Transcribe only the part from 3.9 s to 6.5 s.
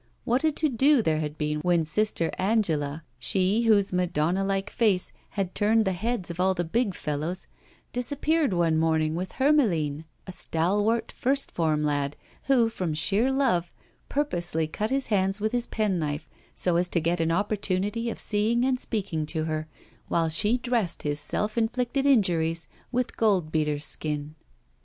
Madonna like face had turned the heads of